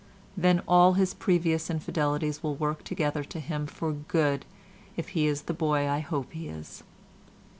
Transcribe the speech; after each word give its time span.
Then 0.35 0.63
all 0.67 0.93
his 0.93 1.13
previous 1.13 1.69
infidelities 1.69 2.41
will 2.41 2.55
work 2.55 2.83
together 2.83 3.23
to 3.25 3.39
him 3.39 3.67
for 3.67 3.91
good 3.93 4.47
if 4.97 5.09
he 5.09 5.27
is 5.27 5.43
the 5.43 5.53
boy 5.53 5.87
I 5.87 5.99
hope 5.99 6.33
he 6.33 6.47
is. 6.47 6.81